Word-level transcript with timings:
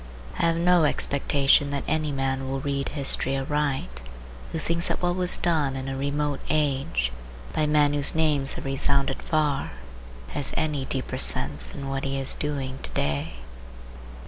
I 0.39 0.47
have 0.47 0.55
no 0.55 0.85
expectation 0.85 1.69
that 1.69 1.83
any 1.87 2.11
man 2.11 2.49
will 2.49 2.59
read 2.59 2.89
history 2.89 3.37
aright 3.37 4.01
who 4.51 4.57
thinks 4.57 4.87
that 4.87 4.99
what 4.99 5.15
was 5.15 5.37
done 5.37 5.75
in 5.75 5.87
a 5.87 5.95
remote 5.95 6.39
age, 6.49 7.11
by 7.53 7.67
men 7.67 7.93
whose 7.93 8.15
names 8.15 8.53
have 8.53 8.65
resounded 8.65 9.21
far, 9.21 9.73
has 10.29 10.55
any 10.57 10.85
deeper 10.85 11.19
sense 11.19 11.67
than 11.67 11.87
what 11.87 12.03
he 12.03 12.17
is 12.17 12.33
doing 12.33 12.79
to 12.81 12.89
day. 12.93 13.33